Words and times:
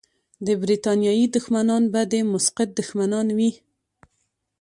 د 0.45 0.47
برتانیې 0.61 1.25
دښمنان 1.35 1.83
به 1.93 2.01
د 2.11 2.13
مسقط 2.33 2.69
دښمنان 2.79 3.27
وي. 3.37 3.51